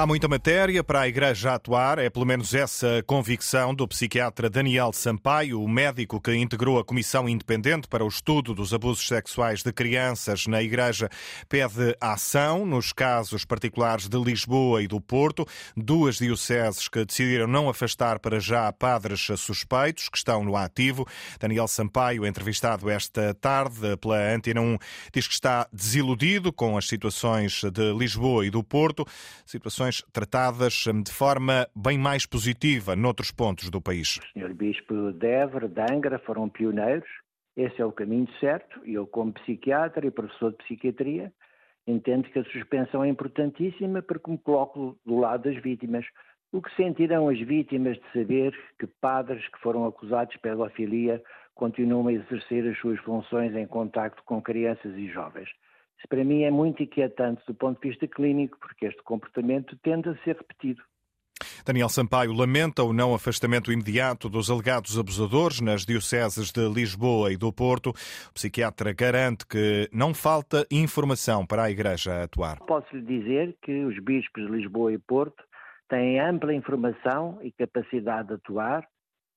[0.00, 4.92] Há muita matéria para a Igreja atuar, é pelo menos essa convicção do psiquiatra Daniel
[4.92, 9.72] Sampaio, o médico que integrou a Comissão Independente para o Estudo dos Abusos Sexuais de
[9.72, 11.08] Crianças na Igreja.
[11.48, 15.44] Pede ação nos casos particulares de Lisboa e do Porto,
[15.76, 21.08] duas dioceses que decidiram não afastar para já padres suspeitos que estão no ativo.
[21.40, 24.78] Daniel Sampaio, entrevistado esta tarde pela Antena 1,
[25.12, 29.04] diz que está desiludido com as situações de Lisboa e do Porto,
[29.44, 34.18] situações tratadas hum, de forma bem mais positiva noutros pontos do país.
[34.18, 34.54] O Sr.
[34.54, 37.08] Bispo de Évora, de Angra, foram pioneiros.
[37.56, 38.80] Esse é o caminho certo.
[38.84, 41.32] Eu, como psiquiatra e professor de psiquiatria,
[41.86, 46.04] entendo que a suspensão é importantíssima porque me coloco do lado das vítimas.
[46.52, 51.22] O que sentirão as vítimas de saber que padres que foram acusados de pedofilia
[51.54, 55.48] continuam a exercer as suas funções em contacto com crianças e jovens?
[55.98, 60.08] Isso para mim é muito inquietante do ponto de vista clínico, porque este comportamento tende
[60.08, 60.82] a ser repetido.
[61.64, 67.36] Daniel Sampaio lamenta o não afastamento imediato dos alegados abusadores nas dioceses de Lisboa e
[67.36, 67.90] do Porto.
[67.90, 72.58] O psiquiatra garante que não falta informação para a Igreja atuar.
[72.60, 75.44] Posso lhe dizer que os bispos de Lisboa e Porto
[75.88, 78.86] têm ampla informação e capacidade de atuar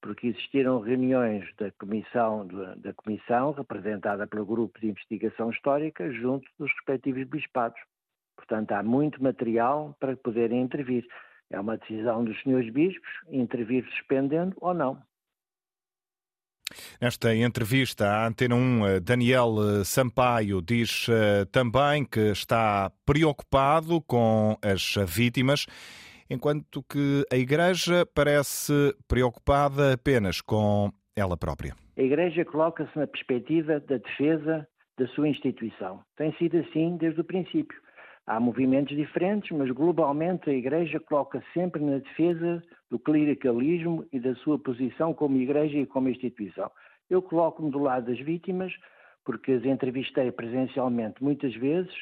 [0.00, 6.70] porque existiram reuniões da comissão, da comissão representada pelo grupo de investigação histórica junto dos
[6.72, 7.80] respectivos bispados.
[8.36, 11.06] Portanto, há muito material para poderem intervir.
[11.50, 15.02] É uma decisão dos senhores bispos intervir suspendendo ou não.
[17.00, 24.94] Nesta entrevista à Antena 1, Daniel Sampaio diz eh, também que está preocupado com as
[25.08, 25.66] vítimas
[26.30, 28.72] enquanto que a Igreja parece
[29.08, 31.74] preocupada apenas com ela própria.
[31.98, 36.00] A Igreja coloca-se na perspectiva da defesa da sua instituição.
[36.16, 37.76] Tem sido assim desde o princípio.
[38.26, 44.34] Há movimentos diferentes, mas globalmente a Igreja coloca sempre na defesa do clericalismo e da
[44.36, 46.70] sua posição como Igreja e como instituição.
[47.08, 48.72] Eu coloco-me do lado das vítimas,
[49.24, 51.92] porque as entrevistei presencialmente muitas vezes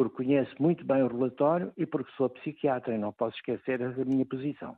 [0.00, 4.04] porque conheço muito bem o relatório e porque sou psiquiatra e não posso esquecer a
[4.06, 4.74] minha posição.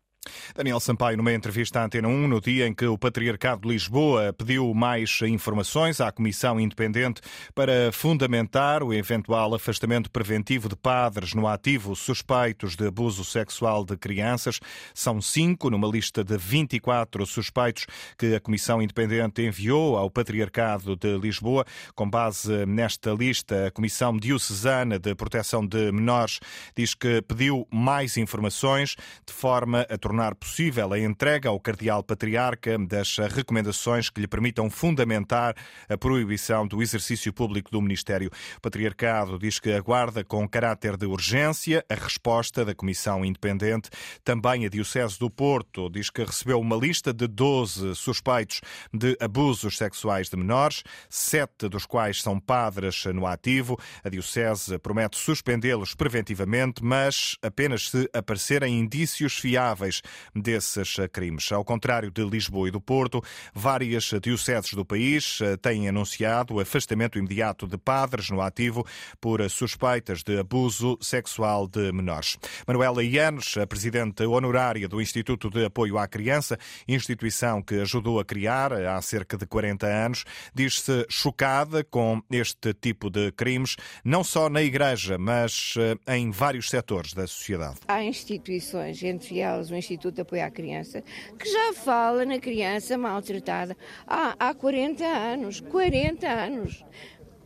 [0.54, 4.32] Daniel Sampaio, numa entrevista à Antena 1, no dia em que o Patriarcado de Lisboa
[4.32, 7.20] pediu mais informações à Comissão Independente
[7.54, 13.96] para fundamentar o eventual afastamento preventivo de padres no ativo suspeitos de abuso sexual de
[13.96, 14.60] crianças.
[14.94, 17.86] São cinco numa lista de 24 suspeitos
[18.18, 21.64] que a Comissão Independente enviou ao Patriarcado de Lisboa.
[21.94, 26.40] Com base nesta lista, a Comissão Diocesana de Proteção de Menores
[26.76, 32.02] diz que pediu mais informações de forma a tornar tornar possível a entrega ao Cardeal
[32.02, 35.54] Patriarca das recomendações que lhe permitam fundamentar
[35.88, 38.30] a proibição do exercício público do Ministério.
[38.56, 43.90] O Patriarcado diz que aguarda com caráter de urgência a resposta da Comissão Independente.
[44.24, 48.60] Também a Diocese do Porto diz que recebeu uma lista de 12 suspeitos
[48.92, 53.78] de abusos sexuais de menores, sete dos quais são padres no ativo.
[54.04, 60.02] A Diocese promete suspendê-los preventivamente, mas apenas se aparecerem indícios fiáveis
[60.34, 61.50] desses crimes.
[61.52, 63.22] Ao contrário de Lisboa e do Porto,
[63.54, 68.86] várias dioceses do país eh, têm anunciado o afastamento imediato de padres no ativo
[69.20, 72.36] por suspeitas de abuso sexual de menores.
[72.66, 78.24] Manuela Ianes, a presidente honorária do Instituto de Apoio à Criança, instituição que ajudou a
[78.24, 80.24] criar há cerca de 40 anos,
[80.54, 86.68] diz-se chocada com este tipo de crimes, não só na Igreja, mas eh, em vários
[86.68, 87.76] setores da sociedade.
[87.86, 91.02] Há instituições, entre elas o Instituto de Apoio à Criança,
[91.38, 95.60] que já fala na criança maltratada há, há 40 anos.
[95.60, 96.84] 40 anos.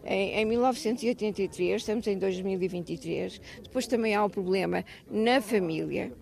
[0.05, 3.41] Em, em 1983, estamos em 2023.
[3.63, 6.13] Depois também há o problema na família.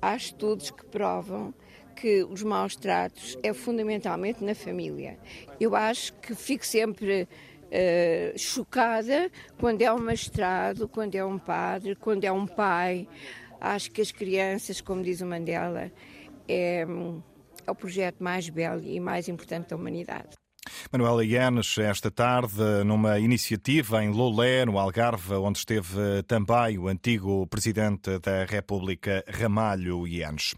[0.00, 1.54] Há estudos que provam
[1.94, 5.18] que os maus tratos é fundamentalmente na família.
[5.60, 11.94] Eu acho que fico sempre uh, chocada quando é um magistrado, quando é um padre,
[11.94, 13.08] quando é um pai,
[13.64, 15.92] Acho que as crianças, como diz o Mandela,
[16.48, 16.84] é,
[17.64, 20.30] é o projeto mais belo e mais importante da humanidade.
[20.90, 27.46] Manuela Ianes, esta tarde, numa iniciativa em Lolé, no Algarve, onde esteve também o antigo
[27.46, 30.54] presidente da República, Ramalho Ianes.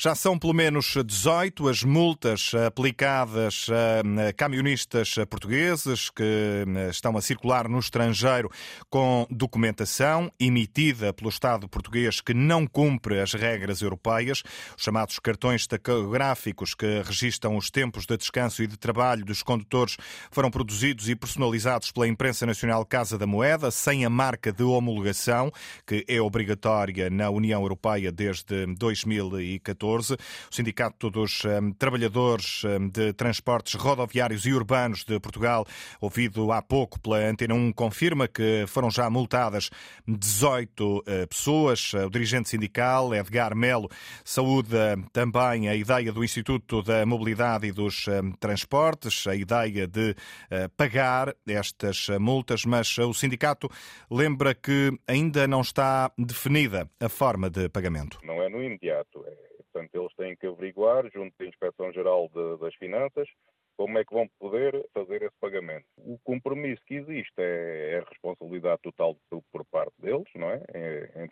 [0.00, 7.68] Já são pelo menos 18 as multas aplicadas a camionistas portugueses que estão a circular
[7.68, 8.48] no estrangeiro
[8.88, 14.44] com documentação emitida pelo Estado português que não cumpre as regras europeias,
[14.76, 19.96] os chamados cartões tacográficos que registram os tempos de descanso e de trabalho dos condutores
[20.30, 25.50] foram produzidos e personalizados pela imprensa nacional Casa da Moeda, sem a marca de homologação,
[25.84, 29.87] que é obrigatória na União Europeia desde 2014.
[29.88, 35.64] O Sindicato dos um, Trabalhadores um, de Transportes Rodoviários e Urbanos de Portugal,
[36.00, 39.70] ouvido há pouco pela Antena 1, confirma que foram já multadas
[40.06, 41.94] 18 uh, pessoas.
[41.94, 43.88] O dirigente sindical, Edgar Melo,
[44.24, 50.10] saúda também a ideia do Instituto da Mobilidade e dos um, Transportes, a ideia de
[50.10, 53.70] uh, pagar estas multas, mas o sindicato
[54.10, 58.18] lembra que ainda não está definida a forma de pagamento.
[58.22, 59.24] Não é no imediato.
[59.26, 62.30] É, portanto, eles têm que averiguar, junto da Inspeção-Geral
[62.60, 63.28] das Finanças,
[63.76, 65.86] como é que vão poder fazer esse pagamento.
[65.98, 69.16] O compromisso que existe é, é a responsabilidade total
[69.52, 70.62] por parte deles, não é?
[70.74, 71.28] é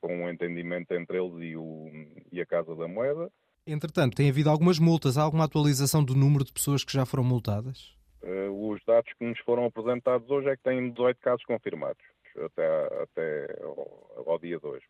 [0.00, 1.90] com um entendimento entre eles e, o,
[2.30, 3.28] e a Casa da Moeda.
[3.66, 5.18] Entretanto, tem havido algumas multas.
[5.18, 7.96] Há alguma atualização do número de pessoas que já foram multadas?
[8.22, 12.02] Uh, os dados que nos foram apresentados hoje é que têm 18 casos confirmados
[12.44, 14.84] até, até ao, ao dia de hoje.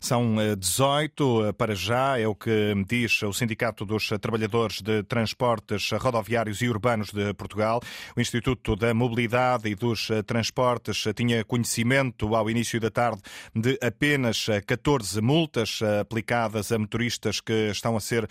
[0.00, 5.02] São 18 eh, eh, para já, é o que diz o Sindicato dos Trabalhadores de
[5.02, 7.82] Transportes Rodoviários e Urbanos de Portugal.
[8.16, 13.20] O Instituto da Mobilidade e dos eh, Transportes tinha conhecimento ao início da tarde
[13.54, 18.26] de apenas 14 multas aplicadas a motoristas que estão a ser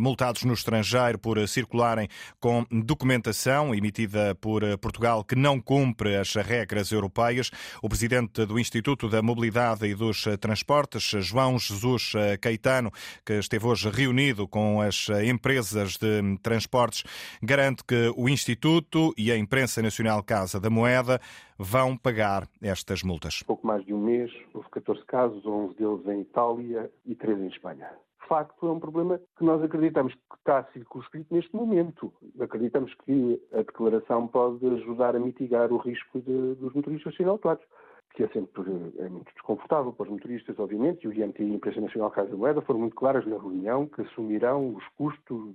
[0.00, 2.08] multados no estrangeiro por circularem
[2.38, 7.50] com documentação emitida por Portugal que não cumpre as regras europeias.
[7.82, 12.90] O presidente do Instituto da Mobilidade e dos Transportes Transportes, João Jesus eh, Caetano,
[13.24, 17.02] que esteve hoje reunido com as eh, empresas de transportes,
[17.42, 21.18] garante que o Instituto e a Imprensa Nacional Casa da Moeda
[21.58, 23.42] vão pagar estas multas.
[23.42, 27.48] Pouco mais de um mês, houve 14 casos, 11 deles em Itália e 3 em
[27.48, 27.88] Espanha
[28.22, 32.10] de facto é um problema que nós acreditamos que está circunscrito neste momento.
[32.40, 37.64] Acreditamos que a declaração pode ajudar a mitigar o risco de, dos motoristas serem autuados
[38.14, 38.62] que é sempre
[38.98, 42.30] é muito desconfortável para os motoristas, obviamente, e o IMT e a Imprensa Nacional Casa
[42.30, 45.54] da Moeda foram muito claras na reunião que assumirão os custos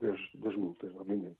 [0.00, 1.38] das, das multas, obviamente.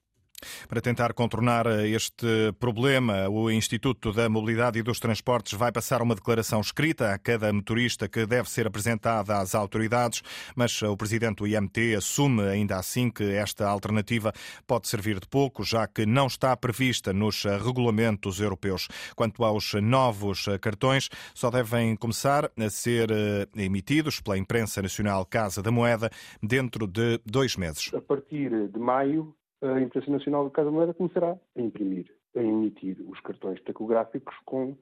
[0.67, 6.15] Para tentar contornar este problema, o Instituto da Mobilidade e dos Transportes vai passar uma
[6.15, 10.21] declaração escrita a cada motorista que deve ser apresentada às autoridades,
[10.55, 14.33] mas o presidente do IMT assume ainda assim que esta alternativa
[14.67, 18.87] pode servir de pouco, já que não está prevista nos regulamentos europeus.
[19.15, 25.61] Quanto aos novos cartões, só devem começar a ser eh, emitidos pela imprensa nacional Casa
[25.61, 26.09] da Moeda
[26.41, 27.91] dentro de dois meses.
[27.93, 32.97] A partir de maio, a Imprensa Nacional da Casa Moeda começará a imprimir, a emitir
[33.07, 34.75] os cartões tacográficos com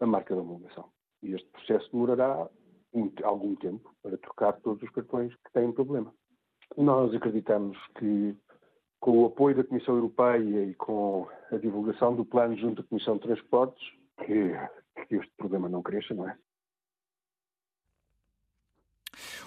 [0.00, 0.88] a marca da homologação.
[1.22, 2.48] E este processo demorará
[3.24, 6.14] algum tempo para trocar todos os cartões que têm problema.
[6.76, 8.36] Nós acreditamos que,
[9.00, 13.16] com o apoio da Comissão Europeia e com a divulgação do plano junto à Comissão
[13.16, 13.84] de Transportes,
[14.24, 14.52] que,
[15.08, 16.38] que este problema não cresça, não é?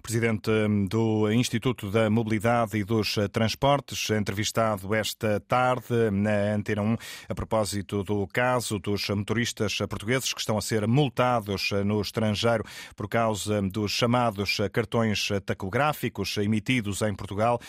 [0.01, 6.81] Presidente hum, do Instituto da Mobilidade e dos eh, Transportes, entrevistado esta tarde na Antena
[6.81, 6.96] 1
[7.28, 12.63] a propósito do caso dos motoristas portugueses que estão a ser multados eh, no estrangeiro
[12.96, 17.60] por causa dos chamados eh, cartões tacográficos emitidos em Portugal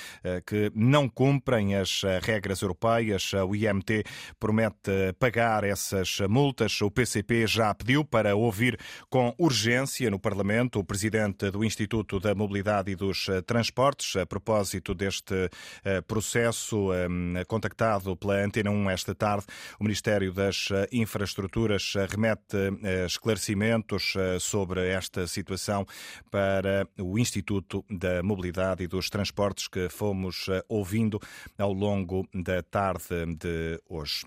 [0.46, 3.32] que não cumprem as regras europeias.
[3.32, 4.04] O IMT
[4.38, 6.80] promete pagar essas multas.
[6.80, 8.78] O PCP já pediu para ouvir
[9.08, 14.26] com urgência no Parlamento o presidente do Instituto da Mobilidade e dos eh, Transportes, a
[14.26, 15.50] propósito deste
[15.82, 19.46] eh, processo ehm, contactado pela Antena 1 esta tarde.
[19.78, 22.58] O Ministério das eh, Infraestruturas remete
[23.06, 25.86] esclarecimentos sobre esta situação
[26.30, 31.20] para o Instituto da Mobilidade e dos Transportes que fomos ouvindo
[31.58, 34.26] ao longo da tarde de hoje.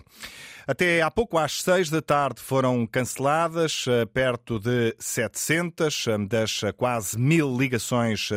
[0.66, 7.56] Até há pouco, às seis da tarde, foram canceladas perto de 700 das quase mil
[7.56, 7.83] ligações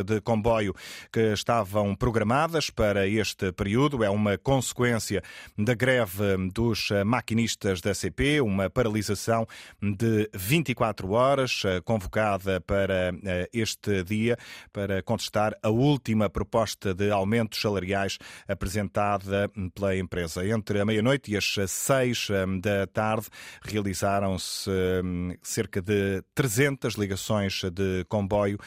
[0.05, 0.73] de comboio
[1.11, 4.03] que estavam programadas para este período.
[4.03, 5.21] É uma consequência
[5.57, 9.47] da greve dos maquinistas da CP, uma paralisação
[9.81, 14.37] de 24 horas convocada para eh, este dia
[14.71, 20.45] para contestar a última proposta de aumentos salariais apresentada pela empresa.
[20.47, 23.27] Entre a meia-noite e as seis eh, da tarde
[23.61, 28.57] realizaram-se eh, cerca de 300 ligações de comboio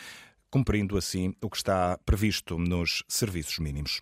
[0.50, 4.00] cumprindo assim o que está previsto nos serviços mínimos.